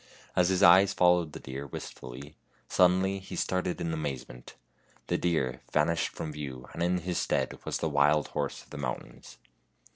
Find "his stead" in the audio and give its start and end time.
7.01-7.59